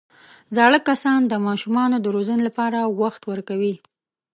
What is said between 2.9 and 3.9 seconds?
وخت ورکوي